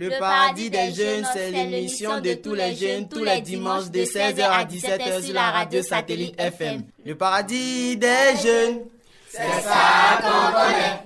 [0.00, 4.42] Le paradis des jeunes, c'est l'émission de tous les jeunes tous les dimanches de 16h
[4.44, 6.82] à 17h sur la radio satellite FM.
[7.04, 8.84] Le paradis des jeunes,
[9.28, 11.02] c'est ça qu'on connaît.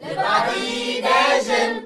[0.00, 1.82] Le paradis des jeunes,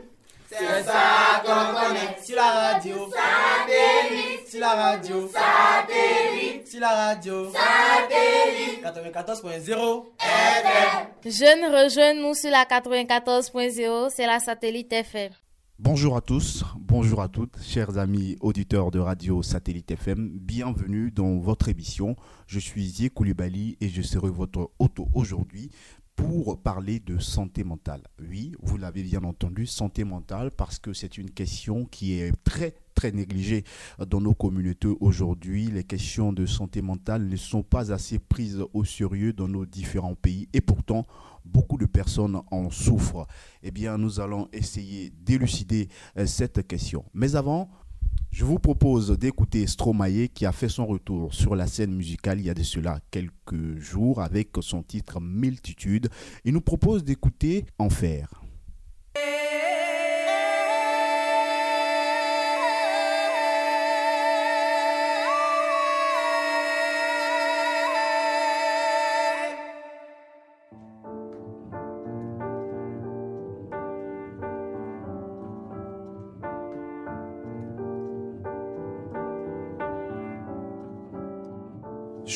[0.50, 2.18] c'est ça qu'on connaît.
[2.22, 11.06] Sur la radio satellite, sur la radio satellite, sur la radio satellite 94.0 FM.
[11.24, 15.30] Jeunes, rejoignent-nous sur la 94.0, c'est la satellite FM.
[15.82, 20.28] Bonjour à tous, bonjour à toutes, chers amis auditeurs de Radio Satellite FM.
[20.38, 22.16] Bienvenue dans votre émission.
[22.46, 25.70] Je suis Zie Koulibaly et je serai votre auto aujourd'hui
[26.16, 28.02] pour parler de santé mentale.
[28.20, 32.74] Oui, vous l'avez bien entendu, santé mentale, parce que c'est une question qui est très
[32.94, 33.64] très négligée
[34.06, 35.68] dans nos communautés aujourd'hui.
[35.68, 40.14] Les questions de santé mentale ne sont pas assez prises au sérieux dans nos différents
[40.14, 41.06] pays et pourtant
[41.44, 43.26] beaucoup de personnes en souffrent.
[43.62, 47.04] Eh bien, nous allons essayer d'élucider euh, cette question.
[47.14, 47.70] Mais avant,
[48.30, 52.46] je vous propose d'écouter Stromae qui a fait son retour sur la scène musicale il
[52.46, 56.08] y a de cela quelques jours avec son titre Multitude.
[56.44, 58.28] Il nous propose d'écouter Enfer.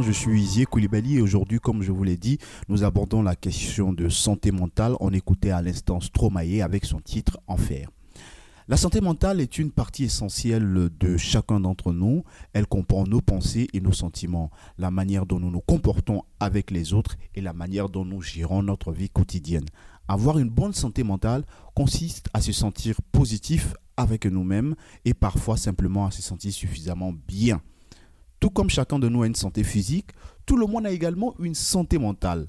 [0.00, 3.92] Je suis Isier Koulibaly et aujourd'hui, comme je vous l'ai dit, nous abordons la question
[3.92, 4.94] de santé mentale.
[5.00, 7.90] On écoutait à l'instant Stromae avec son titre Enfer.
[8.68, 12.24] La santé mentale est une partie essentielle de chacun d'entre nous.
[12.54, 16.94] Elle comprend nos pensées et nos sentiments, la manière dont nous nous comportons avec les
[16.94, 19.66] autres et la manière dont nous gérons notre vie quotidienne.
[20.08, 21.44] Avoir une bonne santé mentale
[21.74, 24.74] consiste à se sentir positif avec nous-mêmes
[25.04, 27.60] et parfois simplement à se sentir suffisamment bien.
[28.42, 30.10] Tout comme chacun de nous a une santé physique,
[30.46, 32.48] tout le monde a également une santé mentale.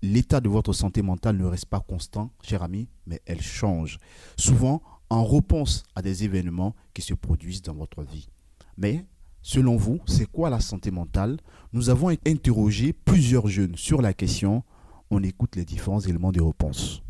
[0.00, 3.98] L'état de votre santé mentale ne reste pas constant, cher ami, mais elle change.
[4.38, 4.80] Souvent
[5.10, 8.30] en réponse à des événements qui se produisent dans votre vie.
[8.78, 9.04] Mais
[9.42, 11.36] Selon vous, c'est quoi la santé mentale?
[11.74, 14.64] Nous avons interrogé plusieurs jeunes sur la question.
[15.10, 17.02] On écoute les différents éléments de réponse.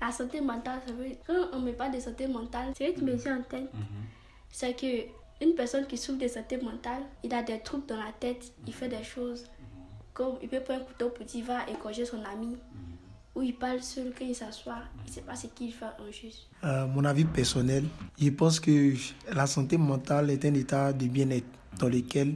[0.00, 3.14] La santé mentale, ça veut quand on met pas de santé mentale, c'est qui me
[3.14, 3.72] vient en tête.
[3.72, 3.80] Mhm.
[4.50, 8.12] C'est que une personne qui souffre de santé mentale, il a des troubles dans la
[8.18, 9.44] tête, il fait des choses.
[10.14, 12.56] Comme il peut prendre un couteau pour dire va égorger son ami
[13.34, 16.12] où il parle seul quand il s'assoit, il ne sait pas ce qu'il fait en
[16.12, 16.48] juste.
[16.64, 17.84] Euh, mon avis personnel,
[18.20, 18.94] je pense que
[19.32, 21.46] la santé mentale est un état de bien-être
[21.78, 22.34] dans lequel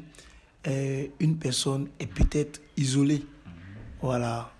[0.67, 3.25] euh, une personne est peut-être isolée.
[4.01, 4.51] Voilà.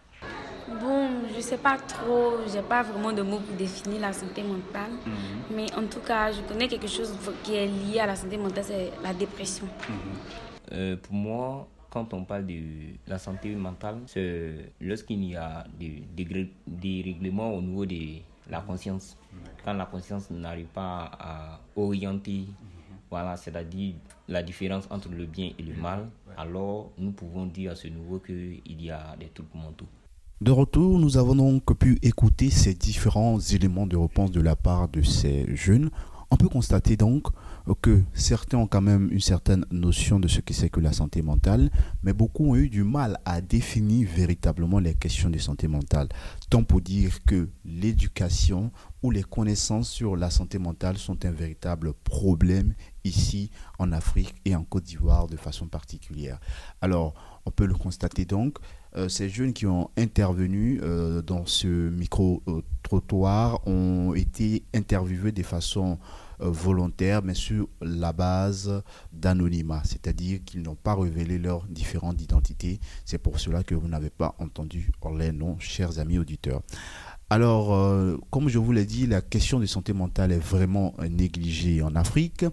[0.69, 4.13] Bon, je ne sais pas trop, je n'ai pas vraiment de mots pour définir la
[4.13, 5.57] santé mentale, mhm.
[5.57, 7.13] mais en tout cas, je connais quelque chose
[7.45, 9.67] qui est lié à la santé mentale, c'est la dépression.
[9.89, 9.97] Mhm.
[10.73, 12.61] Euh, pour moi, quand on parle de
[13.07, 18.19] la santé mentale, c'est lorsqu'il y a des, des, règlements au niveau de
[18.51, 19.17] la conscience.
[19.65, 22.47] Quand la conscience n'arrive pas à orienter,
[23.09, 23.95] voilà, c'est-à-dire
[24.29, 28.19] la différence entre le bien et le mal, alors nous pouvons dire à ce niveau
[28.19, 29.87] qu'il y a des troubles mentaux.
[30.43, 34.87] De retour, nous avons donc pu écouter ces différents éléments de réponse de la part
[34.87, 35.89] de ces jeunes.
[36.31, 37.29] On peut constater donc
[37.81, 41.23] que certains ont quand même une certaine notion de ce que c'est que la santé
[41.23, 41.71] mentale,
[42.03, 46.09] mais beaucoup ont eu du mal à définir véritablement les questions de santé mentale.
[46.51, 48.73] Tant pour dire que l'éducation
[49.03, 52.75] ou les connaissances sur la santé mentale sont un véritable problème
[53.05, 56.41] ici en Afrique et en Côte d'Ivoire de façon particulière.
[56.83, 57.15] Alors,
[57.47, 58.59] on peut le constater donc,
[58.97, 65.99] euh, ces jeunes qui ont intervenu euh, dans ce micro-trottoir ont été interviewés de façon
[66.41, 68.83] euh, volontaires, mais sur la base
[69.13, 72.81] d'anonymat, c'est-à-dire qu'ils n'ont pas révélé leurs différentes identités.
[73.05, 76.63] C'est pour cela que vous n'avez pas entendu les noms, chers amis auditeurs.
[77.29, 81.83] Alors, euh, comme je vous l'ai dit, la question de santé mentale est vraiment négligée
[81.83, 82.45] en Afrique.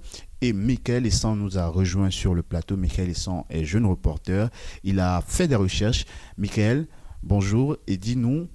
[0.44, 2.76] Et Michael Essan nous a rejoint sur le plateau.
[2.76, 4.50] Michael Essan est jeune reporter.
[4.84, 6.04] Il a fait des recherches.
[6.38, 6.86] Michael,
[7.22, 8.50] bonjour et dis-nous,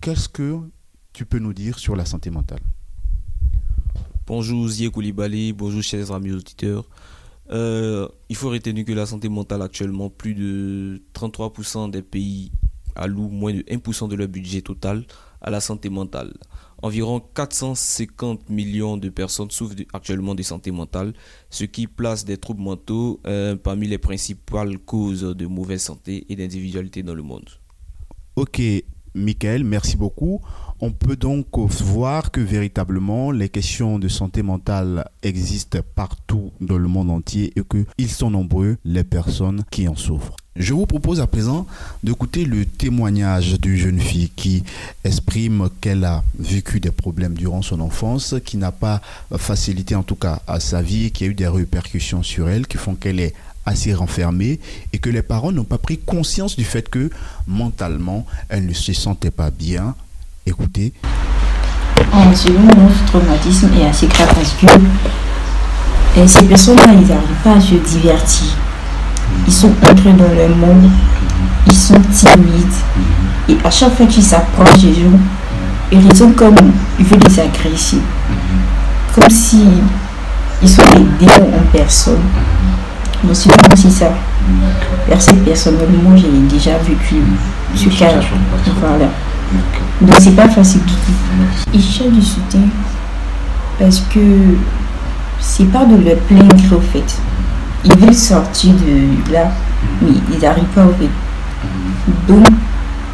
[0.00, 0.60] qu'est-ce que
[1.12, 2.60] tu peux nous dire sur la santé mentale?
[4.24, 6.88] Bonjour Zie Koulibaly, bonjour chers amis auditeurs.
[7.50, 12.52] Euh, il faut retenir que la santé mentale actuellement, plus de 33% des pays
[12.94, 15.04] allouent moins de 1% de leur budget total
[15.40, 16.34] à la santé mentale.
[16.82, 21.12] Environ 450 millions de personnes souffrent actuellement de santé mentale,
[21.48, 26.36] ce qui place des troubles mentaux euh, parmi les principales causes de mauvaise santé et
[26.36, 27.48] d'individualité dans le monde.
[28.34, 28.60] Ok,
[29.14, 30.40] Michael, merci beaucoup.
[30.80, 36.88] On peut donc voir que véritablement les questions de santé mentale existent partout dans le
[36.88, 40.36] monde entier et qu'ils sont nombreux les personnes qui en souffrent.
[40.54, 41.66] Je vous propose à présent
[42.04, 44.62] d'écouter le témoignage d'une jeune fille qui
[45.02, 49.00] exprime qu'elle a vécu des problèmes durant son enfance, qui n'a pas
[49.38, 52.94] facilité en tout cas sa vie, qui a eu des répercussions sur elle, qui font
[52.94, 53.32] qu'elle est
[53.64, 54.60] assez renfermée
[54.92, 57.08] et que les parents n'ont pas pris conscience du fait que
[57.46, 59.94] mentalement, elle ne se sentait pas bien.
[60.44, 60.92] Écoutez.
[62.12, 64.66] En selon mon traumatisme est assez grave parce que
[66.20, 68.48] et ces personnes-là, ils n'arrivent pas à se divertir.
[69.46, 70.90] Ils sont entrés dans le monde,
[71.66, 72.72] ils sont timides
[73.48, 75.18] et à chaque fois qu'ils s'approchent des gens,
[75.90, 76.56] ils raisonnent comme
[76.98, 77.98] ils veulent les agresser.
[79.14, 79.64] Comme si
[80.62, 82.20] ils sont des démons en personne.
[83.28, 84.12] Je suis aussi ça.
[85.44, 87.16] Personnellement, j'ai déjà vécu
[87.74, 88.12] ce cas.
[88.80, 89.06] Voilà.
[90.00, 91.12] Donc c'est pas facile du tout.
[91.74, 92.62] Ils cherchent du soutien
[93.78, 94.20] parce que
[95.40, 97.04] c'est pas de leur plein gré au fait.
[97.84, 99.50] Ils veulent sortir de là,
[100.00, 101.10] mais ils n'arrivent pas au fait.
[102.28, 102.46] Donc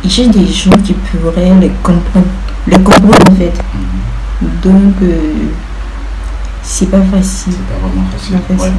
[0.04, 2.26] ils cherchent des gens qui pourraient les comprendre,
[2.66, 3.52] les comprendre en fait.
[4.62, 5.48] Donc euh,
[6.62, 7.54] c'est pas facile.
[7.54, 8.06] C'est pas vraiment
[8.46, 8.72] facile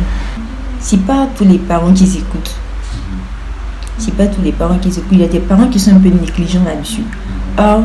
[0.80, 2.56] c'est pas tous les parents qui écoutent.
[3.98, 5.04] C'est pas tous les parents qui écoutent.
[5.12, 7.04] Il y a des parents qui sont un peu négligents là-dessus.
[7.58, 7.84] Or,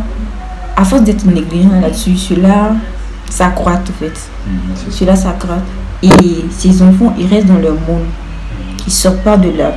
[0.76, 2.72] à force d'être négligents là-dessus, cela
[3.28, 4.30] s'accroît en fait.
[4.90, 5.58] Cela s'accroît.
[6.04, 8.04] Et ces enfants, ils restent dans leur monde.
[8.86, 9.74] Ils sortent pas de là.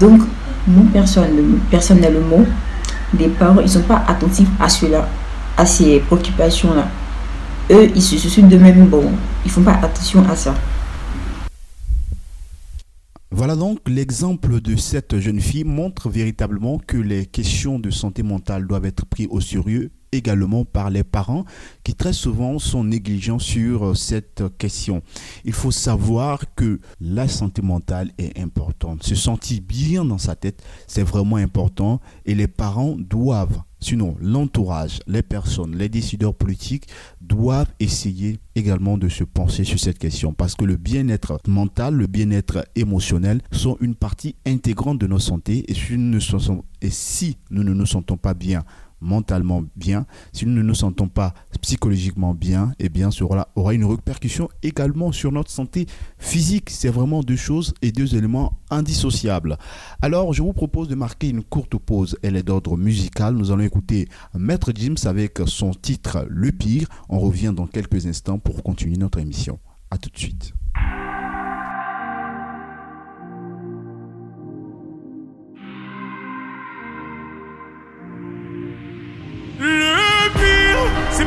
[0.00, 0.22] Donc,
[0.66, 0.84] nous,
[1.70, 2.44] personnellement,
[3.18, 5.06] les parents, ils sont pas attentifs à cela,
[5.58, 6.88] à ces préoccupations-là.
[7.70, 9.04] Eux, ils se soucient de même, bon,
[9.44, 10.54] ils font pas attention à ça.
[13.32, 18.66] Voilà donc l'exemple de cette jeune fille montre véritablement que les questions de santé mentale
[18.66, 21.44] doivent être prises au sérieux également par les parents
[21.84, 25.02] qui très souvent sont négligents sur cette question.
[25.44, 29.02] Il faut savoir que la santé mentale est importante.
[29.02, 35.00] Se sentir bien dans sa tête, c'est vraiment important et les parents doivent Sinon, l'entourage,
[35.06, 36.88] les personnes, les décideurs politiques
[37.20, 42.06] doivent essayer également de se penser sur cette question parce que le bien-être mental, le
[42.06, 45.74] bien-être émotionnel sont une partie intégrante de nos santé et
[46.90, 48.64] si nous ne nous sentons pas bien
[49.06, 51.32] mentalement bien, si nous ne nous sentons pas
[51.62, 55.86] psychologiquement bien, eh bien cela aura une répercussion également sur notre santé
[56.18, 56.70] physique.
[56.70, 59.56] C'est vraiment deux choses et deux éléments indissociables.
[60.02, 62.18] Alors je vous propose de marquer une courte pause.
[62.22, 63.34] Elle est d'ordre musical.
[63.34, 66.88] Nous allons écouter Maître James avec son titre Le Pire.
[67.08, 69.58] On revient dans quelques instants pour continuer notre émission.
[69.90, 70.52] A tout de suite.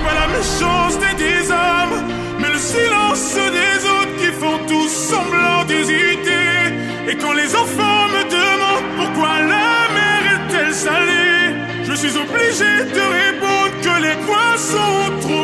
[0.05, 1.97] Pas la méchanceté des hommes,
[2.39, 6.49] mais le silence des autres qui font tous semblant d'hésiter.
[7.09, 13.03] Et quand les enfants me demandent pourquoi la mer est-elle salée, je suis obligé de
[13.19, 15.38] répondre que les poissons ont trop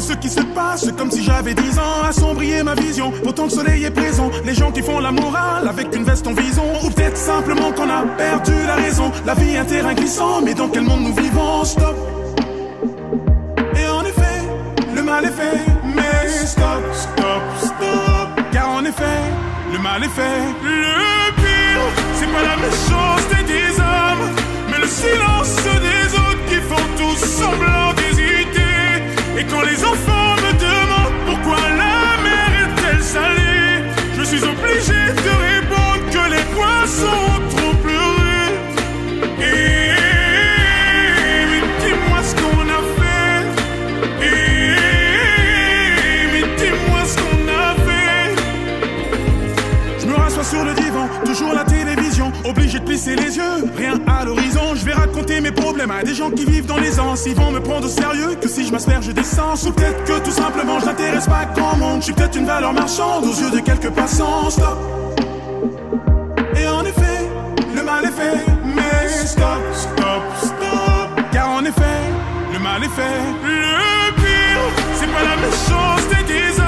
[0.00, 3.12] Ce qui se passe, comme si j'avais 10 ans, assombrir ma vision.
[3.24, 6.34] Pourtant le soleil est présent, les gens qui font la morale avec une veste en
[6.34, 6.62] vison.
[6.84, 9.10] Ou peut-être simplement qu'on a perdu la raison.
[9.26, 11.64] La vie est un terrain glissant, mais dans quel monde nous vivons?
[11.64, 11.96] Stop.
[13.74, 14.40] Et en effet,
[14.94, 18.28] le mal est fait, mais stop, stop, stop.
[18.52, 19.20] Car en effet,
[19.72, 20.40] le mal est fait.
[20.62, 24.30] Le pire, c'est pas la méchanceté des hommes,
[24.70, 27.77] mais le silence des autres qui font tous semblant
[34.38, 34.77] je suis obligé
[56.02, 57.14] des gens qui vivent dans les ans.
[57.26, 59.64] Ils vont me prendre au sérieux que si je m'asperge d'essence.
[59.66, 62.00] Ou peut-être que tout simplement je n'intéresse pas grand monde.
[62.00, 64.50] Je suis peut-être une valeur marchande aux yeux de quelques passants.
[64.50, 64.78] Stop.
[66.60, 67.30] Et en effet,
[67.74, 68.44] le mal est fait.
[68.64, 71.30] Mais stop, stop, stop.
[71.32, 72.00] Car en effet,
[72.52, 73.20] le mal est fait.
[73.42, 76.60] Le pire, c'est pas la méchanceté des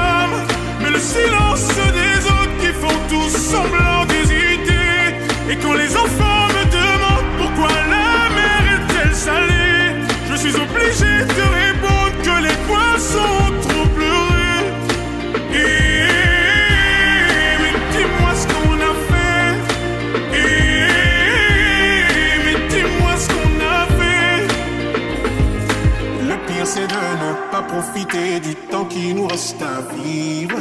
[28.42, 30.56] du temps qui nous reste à vivre.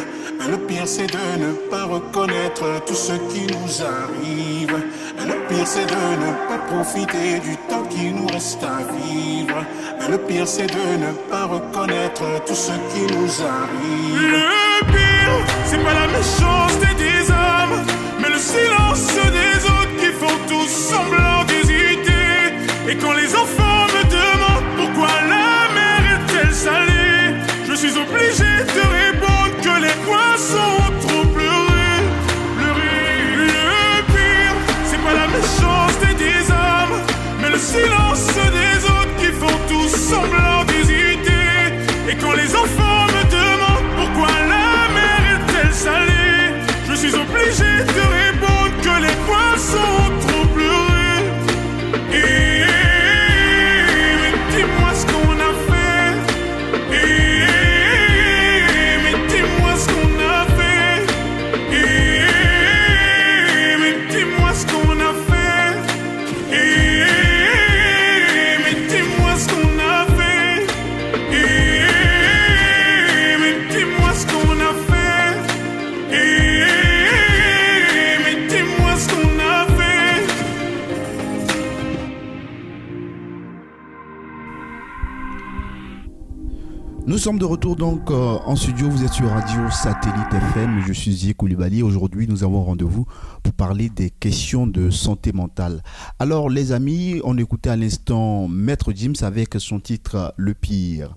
[0.49, 4.75] Le pire c'est de ne pas reconnaître tout ce qui nous arrive.
[5.17, 9.63] Le pire c'est de ne pas profiter du temps qui nous reste à vivre.
[10.09, 14.21] Le pire c'est de ne pas reconnaître tout ce qui nous arrive.
[14.21, 17.85] Le pire, c'est pas la méchanceté des hommes,
[18.21, 19.07] mais le silence
[19.37, 19.78] des autres
[87.09, 90.93] Nous sommes de retour donc euh, en studio, vous êtes sur Radio Satellite FM, je
[90.93, 91.81] suis Zie Koulibaly.
[91.81, 93.07] Aujourd'hui, nous avons rendez-vous
[93.41, 95.81] pour parler des questions de santé mentale.
[96.19, 101.15] Alors les amis, on écoutait à l'instant Maître James avec son titre Le pire.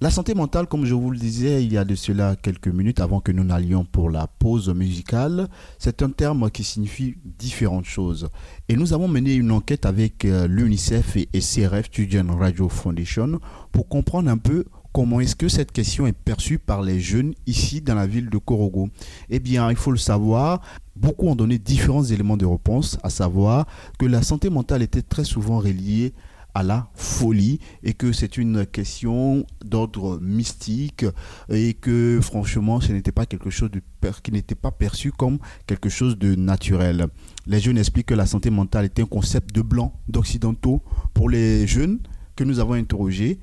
[0.00, 3.00] La santé mentale, comme je vous le disais il y a de cela quelques minutes
[3.00, 8.30] avant que nous n'allions pour la pause musicale, c'est un terme qui signifie différentes choses.
[8.70, 13.38] Et nous avons mené une enquête avec euh, l'UNICEF et CRF Student Radio Foundation
[13.70, 14.64] pour comprendre un peu
[14.98, 18.36] comment est-ce que cette question est perçue par les jeunes ici dans la ville de
[18.36, 18.88] Korogo?
[19.30, 20.60] Eh bien, il faut le savoir,
[20.96, 23.68] beaucoup ont donné différents éléments de réponse, à savoir
[24.00, 26.14] que la santé mentale était très souvent reliée
[26.52, 31.06] à la folie et que c'est une question d'ordre mystique
[31.48, 33.80] et que franchement ce n'était pas quelque chose de
[34.24, 35.38] qui n'était pas perçu comme
[35.68, 37.06] quelque chose de naturel.
[37.46, 40.82] Les jeunes expliquent que la santé mentale est un concept de blanc, d'occidentaux.
[41.14, 42.00] Pour les jeunes
[42.34, 43.38] que nous avons interrogés,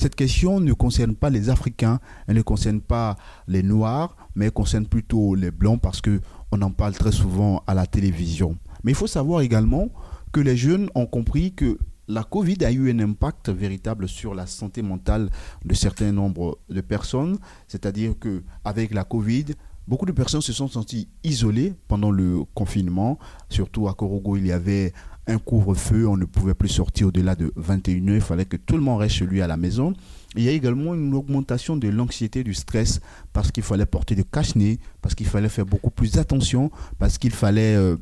[0.00, 3.16] cette question ne concerne pas les Africains, elle ne concerne pas
[3.46, 6.20] les Noirs, mais elle concerne plutôt les Blancs parce que
[6.52, 8.56] on en parle très souvent à la télévision.
[8.82, 9.90] Mais il faut savoir également
[10.32, 11.76] que les jeunes ont compris que
[12.08, 15.28] la Covid a eu un impact véritable sur la santé mentale
[15.66, 17.36] de certains nombres de personnes.
[17.68, 19.44] C'est-à-dire que avec la Covid,
[19.86, 23.18] beaucoup de personnes se sont senties isolées pendant le confinement.
[23.50, 24.94] Surtout à Korogo, il y avait
[25.30, 28.76] un couvre-feu, on ne pouvait plus sortir au-delà de 21 heures, il fallait que tout
[28.76, 29.94] le monde reste chez lui à la maison.
[30.36, 33.00] Il y a également une augmentation de l'anxiété, du stress,
[33.32, 37.32] parce qu'il fallait porter de cache-nez, parce qu'il fallait faire beaucoup plus attention, parce qu'il
[37.32, 37.96] fallait euh,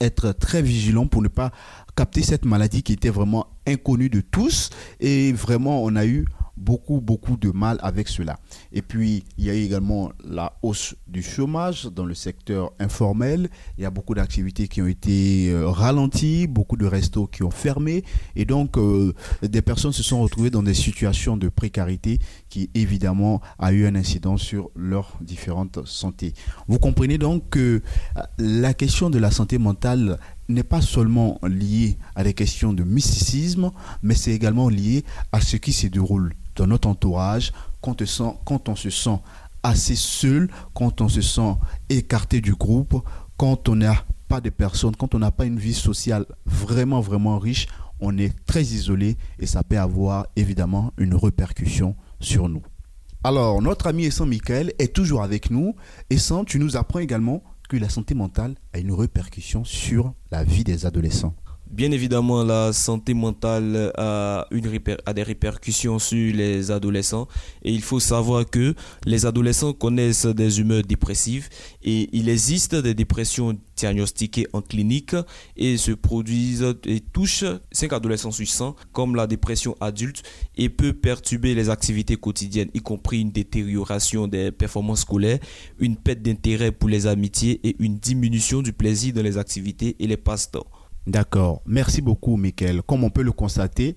[0.00, 1.50] être très vigilant pour ne pas
[1.96, 4.70] capter cette maladie qui était vraiment inconnue de tous.
[5.00, 6.24] Et vraiment, on a eu
[6.58, 8.38] beaucoup, beaucoup de mal avec cela.
[8.72, 13.48] Et puis, il y a également la hausse du chômage dans le secteur informel.
[13.78, 17.50] Il y a beaucoup d'activités qui ont été euh, ralenties, beaucoup de restos qui ont
[17.50, 18.04] fermé.
[18.36, 23.40] Et donc, euh, des personnes se sont retrouvées dans des situations de précarité qui, évidemment,
[23.58, 26.34] a eu un incident sur leurs différentes santé.
[26.66, 27.82] Vous comprenez donc que
[28.16, 32.82] euh, la question de la santé mentale n'est pas seulement liée à des questions de
[32.82, 33.70] mysticisme,
[34.02, 38.02] mais c'est également lié à ce qui se déroule dans notre entourage, quand
[38.68, 39.18] on, se sent
[39.62, 41.54] assez seul, quand on se sent
[41.88, 43.02] écarté du groupe,
[43.36, 47.38] quand on n'a pas de personnes, quand on n'a pas une vie sociale vraiment, vraiment
[47.38, 47.66] riche,
[48.00, 52.62] on est très isolé et ça peut avoir évidemment une répercussion sur nous.
[53.24, 55.74] Alors, notre ami Essan Michael est toujours avec nous.
[56.10, 60.64] Essan, tu nous apprends également que la santé mentale a une répercussion sur la vie
[60.64, 61.34] des adolescents.
[61.70, 67.28] Bien évidemment, la santé mentale a, des répercussions sur les adolescents
[67.62, 71.50] et il faut savoir que les adolescents connaissent des humeurs dépressives
[71.82, 75.14] et il existe des dépressions diagnostiquées en clinique
[75.56, 80.22] et se produisent et touchent 5 adolescents sur 100 comme la dépression adulte
[80.56, 85.38] et peut perturber les activités quotidiennes, y compris une détérioration des performances scolaires,
[85.78, 90.06] une perte d'intérêt pour les amitiés et une diminution du plaisir dans les activités et
[90.06, 90.66] les passe-temps.
[91.08, 91.62] D'accord.
[91.64, 92.82] Merci beaucoup, Michael.
[92.82, 93.96] Comme on peut le constater,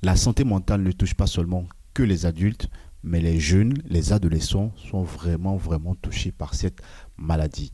[0.00, 2.68] la santé mentale ne touche pas seulement que les adultes,
[3.02, 6.80] mais les jeunes, les adolescents sont vraiment, vraiment touchés par cette
[7.16, 7.72] maladie.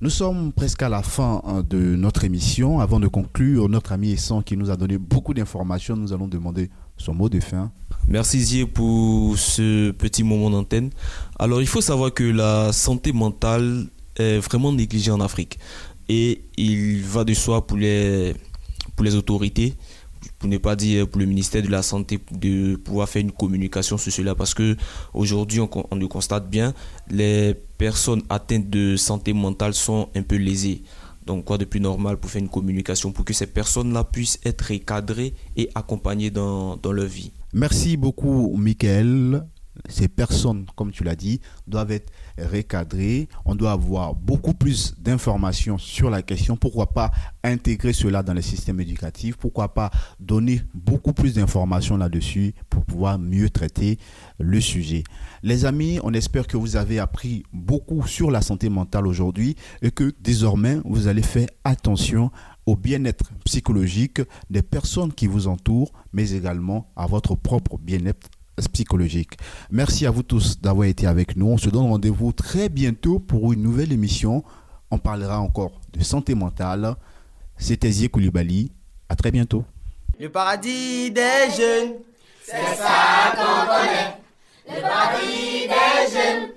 [0.00, 2.78] Nous sommes presque à la fin hein, de notre émission.
[2.78, 6.70] Avant de conclure, notre ami Essan qui nous a donné beaucoup d'informations, nous allons demander
[6.98, 7.72] son mot de fin.
[8.06, 10.90] Merci Zier pour ce petit moment d'antenne.
[11.36, 15.58] Alors il faut savoir que la santé mentale est vraiment négligée en Afrique.
[16.12, 18.34] Et il va de soi pour les,
[18.96, 19.74] pour les autorités,
[20.40, 23.96] pour ne pas dire pour le ministère de la Santé, de pouvoir faire une communication
[23.96, 24.34] sur cela.
[24.34, 24.76] Parce que
[25.14, 26.74] aujourd'hui, on, le constate bien,
[27.08, 30.82] les personnes atteintes de santé mentale sont un peu lésées.
[31.24, 34.62] Donc, quoi de plus normal pour faire une communication pour que ces personnes-là puissent être
[34.62, 37.30] recadrées et accompagnées dans, dans leur vie?
[37.52, 39.46] Merci beaucoup, Michael.
[39.88, 43.28] Ces personnes, comme tu l'as dit, doivent être recadré.
[43.44, 46.56] On doit avoir beaucoup plus d'informations sur la question.
[46.56, 47.10] Pourquoi pas
[47.42, 53.18] intégrer cela dans le système éducatif Pourquoi pas donner beaucoup plus d'informations là-dessus pour pouvoir
[53.18, 53.98] mieux traiter
[54.38, 55.04] le sujet?
[55.42, 59.90] Les amis, on espère que vous avez appris beaucoup sur la santé mentale aujourd'hui et
[59.90, 62.30] que désormais vous allez faire attention
[62.66, 68.28] au bien-être psychologique des personnes qui vous entourent, mais également à votre propre bien-être
[68.68, 69.34] psychologique.
[69.70, 71.46] Merci à vous tous d'avoir été avec nous.
[71.46, 74.44] On se donne rendez-vous très bientôt pour une nouvelle émission.
[74.90, 76.96] On parlera encore de santé mentale.
[77.56, 78.72] C'était Zie Koulibaly.
[79.08, 79.64] À très bientôt.
[80.18, 81.94] Le paradis des jeunes,
[82.44, 84.16] c'est ça qu'on connaît.
[84.68, 86.50] Le paradis des jeunes,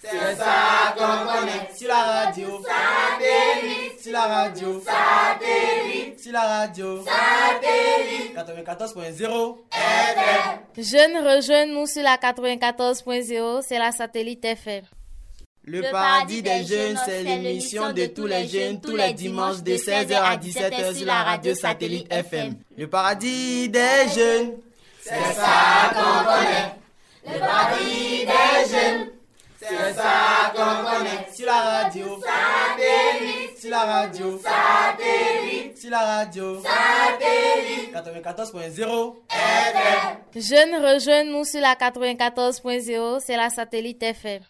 [0.00, 1.68] c'est ça qu'on connaît.
[1.76, 2.48] Sur la radio.
[4.00, 6.20] Sur la radio, satellite.
[6.20, 8.34] Sur la radio, satellite.
[8.34, 10.60] 94.0 FM.
[10.78, 14.84] Jeunes, rejoignent-nous sur la 94.0, c'est la satellite FM.
[15.64, 20.14] Le, paradis des jeunes, c'est l'émission de tous les jeunes tous les dimanches de 16h
[20.14, 22.54] à 17h sur la radio satellite FM.
[22.78, 24.52] Le paradis des jeunes,
[25.02, 26.74] c'est ça qu'on connaît.
[27.26, 29.10] Le paradis des jeunes.
[29.60, 31.26] C'est ça qu'on connaît.
[31.34, 32.18] Sur la radio.
[32.18, 33.49] Satellite.
[33.60, 34.38] Sur la radio.
[34.38, 35.76] Satellite.
[35.76, 36.62] Sur la radio.
[36.62, 37.92] Satellite.
[37.92, 40.16] 94.0 FM.
[40.34, 44.38] Jeunes, rejoignent-nous sur la 94.0, c'est la satellite FM.